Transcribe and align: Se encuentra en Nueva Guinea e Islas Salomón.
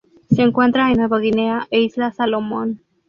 Se 0.31 0.41
encuentra 0.41 0.89
en 0.89 0.97
Nueva 0.97 1.19
Guinea 1.19 1.67
e 1.69 1.79
Islas 1.81 2.15
Salomón. 2.15 2.81